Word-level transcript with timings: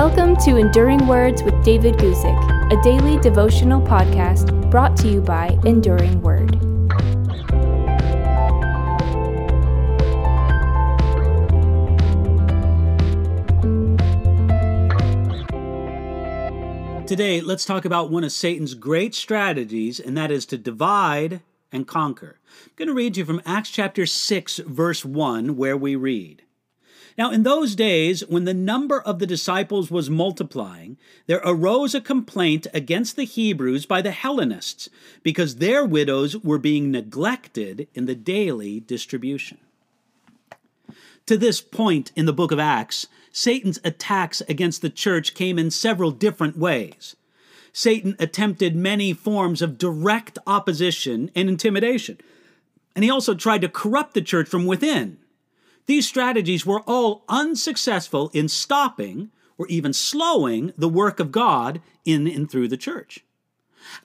Welcome 0.00 0.36
to 0.44 0.58
Enduring 0.58 1.08
Words 1.08 1.42
with 1.42 1.60
David 1.64 1.96
Guzik, 1.96 2.72
a 2.72 2.80
daily 2.84 3.18
devotional 3.18 3.80
podcast 3.80 4.70
brought 4.70 4.96
to 4.98 5.08
you 5.08 5.20
by 5.20 5.58
Enduring 5.64 6.22
Word. 6.22 6.52
Today, 17.08 17.40
let's 17.40 17.64
talk 17.64 17.84
about 17.84 18.12
one 18.12 18.22
of 18.22 18.30
Satan's 18.30 18.74
great 18.74 19.16
strategies, 19.16 19.98
and 19.98 20.16
that 20.16 20.30
is 20.30 20.46
to 20.46 20.56
divide 20.56 21.40
and 21.72 21.88
conquer. 21.88 22.38
I'm 22.66 22.72
going 22.76 22.86
to 22.86 22.94
read 22.94 23.16
you 23.16 23.24
from 23.24 23.42
Acts 23.44 23.70
chapter 23.70 24.06
6, 24.06 24.58
verse 24.58 25.04
1, 25.04 25.56
where 25.56 25.76
we 25.76 25.96
read. 25.96 26.44
Now, 27.18 27.32
in 27.32 27.42
those 27.42 27.74
days, 27.74 28.24
when 28.28 28.44
the 28.44 28.54
number 28.54 29.00
of 29.00 29.18
the 29.18 29.26
disciples 29.26 29.90
was 29.90 30.08
multiplying, 30.08 30.96
there 31.26 31.42
arose 31.44 31.92
a 31.92 32.00
complaint 32.00 32.68
against 32.72 33.16
the 33.16 33.24
Hebrews 33.24 33.86
by 33.86 34.00
the 34.00 34.12
Hellenists, 34.12 34.88
because 35.24 35.56
their 35.56 35.84
widows 35.84 36.36
were 36.36 36.58
being 36.58 36.92
neglected 36.92 37.88
in 37.92 38.06
the 38.06 38.14
daily 38.14 38.78
distribution. 38.78 39.58
To 41.26 41.36
this 41.36 41.60
point 41.60 42.12
in 42.14 42.26
the 42.26 42.32
book 42.32 42.52
of 42.52 42.60
Acts, 42.60 43.08
Satan's 43.32 43.80
attacks 43.82 44.40
against 44.42 44.80
the 44.80 44.88
church 44.88 45.34
came 45.34 45.58
in 45.58 45.72
several 45.72 46.12
different 46.12 46.56
ways. 46.56 47.16
Satan 47.72 48.14
attempted 48.20 48.76
many 48.76 49.12
forms 49.12 49.60
of 49.60 49.76
direct 49.76 50.38
opposition 50.46 51.32
and 51.34 51.48
intimidation, 51.48 52.18
and 52.94 53.04
he 53.04 53.10
also 53.10 53.34
tried 53.34 53.62
to 53.62 53.68
corrupt 53.68 54.14
the 54.14 54.22
church 54.22 54.48
from 54.48 54.66
within. 54.66 55.18
These 55.88 56.06
strategies 56.06 56.66
were 56.66 56.82
all 56.82 57.24
unsuccessful 57.30 58.30
in 58.34 58.48
stopping 58.48 59.30
or 59.56 59.66
even 59.68 59.94
slowing 59.94 60.74
the 60.76 60.88
work 60.88 61.18
of 61.18 61.32
God 61.32 61.80
in 62.04 62.28
and 62.28 62.48
through 62.48 62.68
the 62.68 62.76
church. 62.76 63.24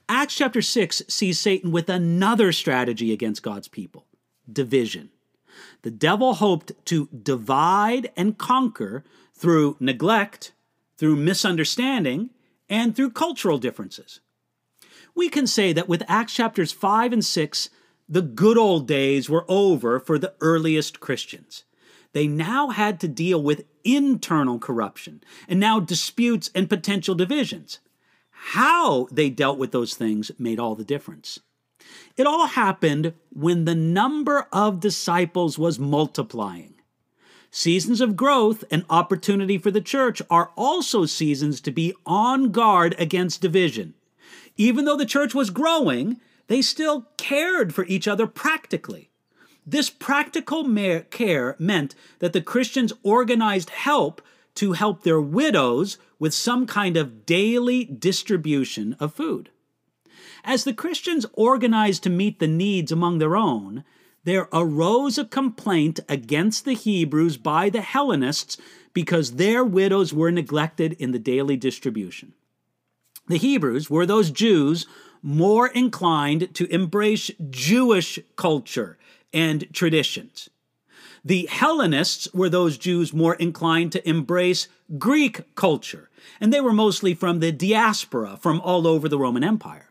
Acts 0.08 0.34
chapter 0.34 0.62
6 0.62 1.04
sees 1.10 1.38
Satan 1.38 1.74
with 1.74 1.90
another 1.90 2.54
strategy 2.54 3.12
against 3.12 3.44
God's 3.44 3.68
people 3.68 4.06
division. 4.52 5.10
The 5.82 5.92
devil 5.92 6.36
hoped 6.36 6.72
to 6.86 7.08
divide 7.08 8.12
and 8.16 8.38
conquer 8.38 9.04
through 9.34 9.76
neglect, 9.82 10.54
through 10.96 11.18
misunderstanding, 11.18 12.30
and 12.70 12.96
through 12.96 13.12
cultural 13.12 13.58
differences. 13.58 14.22
We 15.16 15.28
can 15.28 15.48
say 15.48 15.74
that 15.74 15.90
with 15.90 16.04
Acts 16.08 16.34
chapters 16.34 16.72
5 16.72 17.12
and 17.12 17.26
6, 17.26 17.70
the 18.08 18.22
good 18.22 18.58
old 18.58 18.88
days 18.88 19.30
were 19.30 19.46
over 19.50 20.00
for 20.00 20.18
the 20.18 20.34
earliest 20.40 21.02
Christians 21.02 21.66
they 22.14 22.28
now 22.28 22.70
had 22.70 23.00
to 23.02 23.08
deal 23.08 23.42
with 23.42 23.66
internal 23.84 24.60
corruption 24.60 25.24
and 25.48 25.60
now 25.60 25.80
disputes 25.80 26.50
and 26.56 26.70
potential 26.70 27.16
divisions. 27.16 27.80
How 28.30 29.08
they 29.12 29.30
dealt 29.30 29.58
with 29.58 29.72
those 29.72 29.96
things 29.96 30.32
made 30.38 30.60
all 30.60 30.76
the 30.76 30.84
difference. 30.84 31.40
It 32.16 32.28
all 32.28 32.48
happened 32.48 33.14
when 33.30 33.66
the 33.66 33.76
number 33.76 34.48
of 34.52 34.80
disciples 34.80 35.58
was 35.58 35.80
multiplying. 35.80 36.76
Seasons 37.52 38.02
of 38.02 38.16
growth 38.16 38.64
and 38.72 38.86
opportunity 38.90 39.58
for 39.58 39.70
the 39.70 39.82
church 39.82 40.22
are 40.30 40.52
also 40.56 41.06
seasons 41.06 41.62
to 41.62 41.72
be 41.72 41.94
on 42.06 42.52
guard 42.52 42.96
against 42.98 43.42
division. 43.42 43.94
Even 44.58 44.86
though 44.86 44.98
the 44.98 45.06
church 45.06 45.36
was 45.36 45.50
growing, 45.50 46.20
they 46.48 46.62
still 46.62 47.08
cared 47.18 47.74
for 47.74 47.86
each 47.86 48.08
other 48.08 48.28
practically. 48.28 49.12
This 49.66 49.90
practical 49.90 50.64
care 51.10 51.56
meant 51.58 51.96
that 52.20 52.34
the 52.34 52.42
Christians 52.42 52.94
organized 53.02 53.70
help 53.70 54.22
to 54.56 54.74
help 54.74 55.04
their 55.04 55.22
widows 55.22 55.98
with 56.20 56.34
some 56.34 56.68
kind 56.68 56.98
of 56.98 57.26
daily 57.26 57.86
distribution 57.86 58.96
of 59.00 59.14
food. 59.14 59.50
As 60.44 60.64
the 60.64 60.74
Christians 60.74 61.26
organized 61.34 62.04
to 62.04 62.10
meet 62.10 62.40
the 62.40 62.48
needs 62.48 62.92
among 62.92 63.18
their 63.18 63.38
own, 63.38 63.84
there 64.26 64.48
arose 64.54 65.18
a 65.18 65.26
complaint 65.26 66.00
against 66.08 66.66
the 66.66 66.74
Hebrews 66.74 67.38
by 67.38 67.70
the 67.70 67.82
Hellenists 67.82 68.58
because 68.94 69.34
their 69.34 69.64
widows 69.64 70.14
were 70.14 70.32
neglected 70.32 70.94
in 70.94 71.12
the 71.12 71.20
daily 71.20 71.58
distribution. 71.58 72.34
The 73.28 73.38
Hebrews 73.38 73.90
were 73.90 74.06
those 74.06 74.32
Jews 74.32 74.86
more 75.22 75.68
inclined 75.68 76.54
to 76.56 76.68
embrace 76.68 77.32
Jewish 77.50 78.20
culture 78.36 78.98
and 79.34 79.72
traditions. 79.74 80.50
The 81.26 81.48
Hellenists 81.50 82.28
were 82.34 82.50
those 82.50 82.78
Jews 82.78 83.14
more 83.14 83.36
inclined 83.36 83.94
to 83.94 84.08
embrace 84.08 84.68
Greek 84.98 85.56
culture, 85.56 86.10
and 86.42 86.52
they 86.52 86.60
were 86.60 86.74
mostly 86.74 87.14
from 87.14 87.40
the 87.40 87.52
diaspora 87.52 88.38
from 88.42 88.60
all 88.62 88.86
over 88.86 89.08
the 89.08 89.18
Roman 89.18 89.44
Empire. 89.44 89.90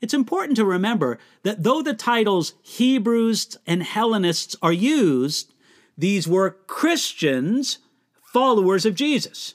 It's 0.00 0.12
important 0.12 0.56
to 0.56 0.64
remember 0.64 1.18
that 1.44 1.62
though 1.62 1.82
the 1.82 1.94
titles 1.94 2.54
Hebrews 2.62 3.56
and 3.66 3.82
Hellenists 3.82 4.56
are 4.60 4.72
used, 4.72 5.52
these 5.96 6.26
were 6.26 6.58
Christians, 6.66 7.78
followers 8.20 8.84
of 8.84 8.96
Jesus. 8.96 9.54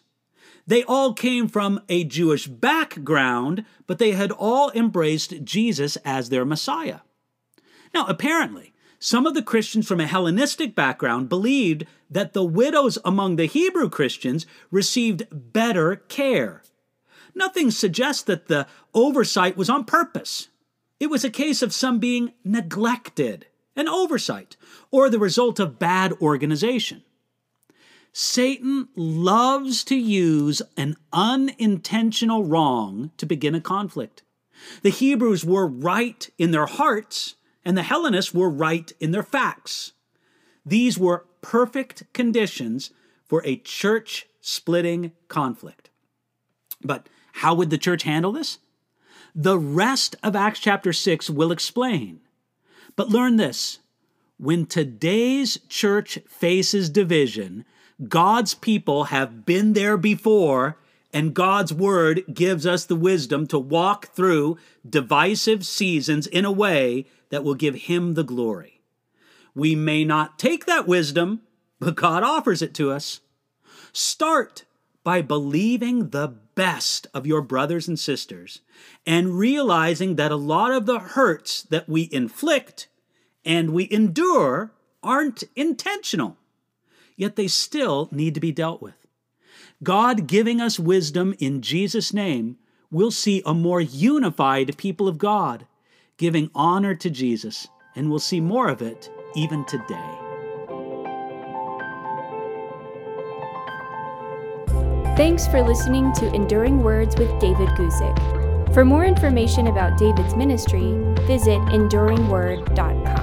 They 0.66 0.84
all 0.84 1.14
came 1.14 1.48
from 1.48 1.82
a 1.90 2.04
Jewish 2.04 2.48
background, 2.48 3.66
but 3.86 4.00
they 4.00 4.12
had 4.12 4.32
all 4.32 4.72
embraced 4.72 5.44
Jesus 5.44 5.98
as 6.06 6.30
their 6.30 6.46
Messiah. 6.46 7.00
Now, 7.94 8.06
apparently, 8.06 8.74
some 9.00 9.26
of 9.26 9.34
the 9.34 9.42
Christians 9.42 9.88
from 9.88 10.02
a 10.02 10.08
Hellenistic 10.08 10.76
background 10.76 11.30
believed 11.30 11.86
that 12.10 12.34
the 12.34 12.44
widows 12.44 12.98
among 13.06 13.36
the 13.36 13.46
Hebrew 13.46 13.90
Christians 13.90 14.46
received 14.72 15.28
better 15.32 15.96
care. 15.96 16.64
Nothing 17.34 17.72
suggests 17.72 18.24
that 18.24 18.48
the 18.48 18.68
oversight 18.94 19.56
was 19.56 19.70
on 19.70 19.86
purpose. 19.86 20.50
It 21.00 21.10
was 21.10 21.24
a 21.24 21.30
case 21.30 21.62
of 21.62 21.74
some 21.74 22.00
being 22.00 22.34
neglected, 22.44 23.46
an 23.76 23.88
oversight, 23.88 24.58
or 24.92 25.10
the 25.10 25.20
result 25.20 25.60
of 25.60 25.80
bad 25.80 26.12
organization. 26.22 27.04
Satan 28.12 28.90
loves 28.96 29.84
to 29.86 29.96
use 29.96 30.62
an 30.76 30.98
unintentional 31.14 32.44
wrong 32.44 33.12
to 33.18 33.26
begin 33.26 33.56
a 33.56 33.62
conflict. 33.62 34.24
The 34.82 34.90
Hebrews 34.90 35.46
were 35.46 35.68
right 35.68 36.30
in 36.38 36.52
their 36.52 36.66
hearts, 36.66 37.36
and 37.64 37.78
the 37.78 37.84
Hellenists 37.84 38.34
were 38.34 38.50
right 38.50 38.92
in 39.00 39.12
their 39.12 39.24
facts. 39.24 39.94
These 40.66 40.98
were 40.98 41.26
perfect 41.42 42.04
conditions 42.14 42.92
for 43.26 43.44
a 43.46 43.58
church 43.58 44.28
splitting 44.42 45.12
conflict. 45.28 45.90
But 46.82 47.08
how 47.34 47.54
would 47.56 47.70
the 47.70 47.78
church 47.78 48.04
handle 48.04 48.32
this? 48.32 48.60
The 49.36 49.58
rest 49.58 50.16
of 50.24 50.36
Acts 50.36 50.60
chapter 50.60 50.92
6 50.94 51.30
will 51.30 51.52
explain. 51.52 52.22
But 52.96 53.10
learn 53.10 53.36
this 53.38 53.80
when 54.38 54.66
today's 54.66 55.60
church 55.68 56.18
faces 56.28 56.90
division, 56.90 57.66
God's 58.08 58.54
people 58.54 59.06
have 59.06 59.46
been 59.46 59.74
there 59.74 59.98
before, 59.98 60.78
and 61.12 61.34
God's 61.34 61.74
word 61.74 62.24
gives 62.34 62.66
us 62.66 62.86
the 62.86 62.96
wisdom 62.96 63.48
to 63.48 63.60
walk 63.60 64.08
through 64.14 64.58
divisive 64.88 65.66
seasons 65.66 66.28
in 66.28 66.46
a 66.46 66.52
way 66.52 67.06
that 67.30 67.44
will 67.44 67.56
give 67.56 67.76
him 67.76 68.14
the 68.14 68.24
glory. 68.24 68.82
We 69.56 69.76
may 69.76 70.06
not 70.06 70.38
take 70.38 70.66
that 70.66 70.88
wisdom, 70.88 71.42
but 71.80 71.96
God 71.96 72.24
offers 72.24 72.62
it 72.62 72.74
to 72.76 72.92
us. 72.92 73.22
Start 73.92 74.66
by 75.04 75.22
believing 75.22 76.10
the 76.10 76.28
best 76.28 77.08
of 77.14 77.26
your 77.26 77.42
brothers 77.42 77.88
and 77.88 77.98
sisters 77.98 78.62
and 79.06 79.40
realizing 79.40 80.16
that 80.16 80.32
a 80.32 80.36
lot 80.36 80.72
of 80.72 80.86
the 80.86 81.00
hurts 81.00 81.64
that 81.64 81.90
we 81.90 82.10
inflict 82.12 82.88
and 83.46 83.72
we 83.72 83.88
endure 83.90 84.72
aren't 85.02 85.44
intentional, 85.56 86.38
yet 87.16 87.36
they 87.36 87.48
still 87.48 88.10
need 88.12 88.34
to 88.36 88.40
be 88.40 88.52
dealt 88.52 88.82
with. 88.82 88.99
God 89.84 90.28
giving 90.28 90.62
us 90.62 90.80
wisdom 90.80 91.36
in 91.40 91.62
Jesus' 91.62 92.14
name, 92.14 92.58
we'll 92.92 93.12
see 93.12 93.42
a 93.46 93.54
more 93.54 93.82
unified 93.82 94.78
people 94.78 95.08
of 95.08 95.18
God 95.18 95.66
giving 96.18 96.52
honor 96.54 96.94
to 96.96 97.10
Jesus, 97.10 97.68
and 97.96 98.10
we'll 98.10 98.20
see 98.20 98.42
more 98.42 98.68
of 98.68 98.82
it 98.82 99.10
even 99.36 99.66
today. 99.66 100.20
Thanks 105.16 105.48
for 105.48 105.62
listening 105.62 106.14
to 106.14 106.34
Enduring 106.34 106.82
Words 106.82 107.18
with 107.18 107.30
David 107.40 107.68
Guzik. 107.70 108.74
For 108.74 108.86
more 108.86 109.04
information 109.04 109.68
about 109.68 109.98
David's 109.98 110.36
ministry, 110.36 110.94
visit 111.28 111.60
enduringword.com. 111.74 113.19